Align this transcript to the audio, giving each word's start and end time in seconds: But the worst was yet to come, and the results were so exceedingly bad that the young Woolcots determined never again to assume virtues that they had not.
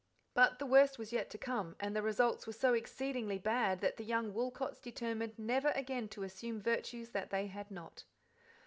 But 0.33 0.57
the 0.57 0.65
worst 0.65 0.97
was 0.97 1.13
yet 1.13 1.29
to 1.29 1.37
come, 1.37 1.75
and 1.79 1.95
the 1.95 2.01
results 2.01 2.47
were 2.47 2.53
so 2.53 2.73
exceedingly 2.73 3.37
bad 3.37 3.81
that 3.81 3.97
the 3.97 4.03
young 4.03 4.33
Woolcots 4.33 4.81
determined 4.81 5.37
never 5.37 5.69
again 5.75 6.07
to 6.09 6.23
assume 6.23 6.59
virtues 6.59 7.11
that 7.11 7.29
they 7.29 7.45
had 7.45 7.69
not. 7.69 8.05